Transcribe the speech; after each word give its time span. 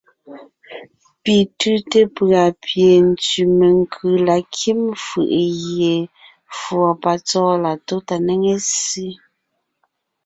Pi 1.23 1.35
tʉ́te 1.59 1.99
pʉ̀a 2.15 2.43
pie 2.63 2.89
ntsẅì 3.09 3.41
menkʉ̀ 3.57 4.13
la 4.27 4.37
kím 4.55 4.79
fʉʼ 5.05 5.29
gie 5.61 5.93
fùɔ 6.59 6.89
patsɔ́ɔn 7.01 7.59
la 7.65 7.73
tó 7.87 7.95
tà 8.07 8.15
néŋe 8.25 8.51
ssé. 8.67 9.07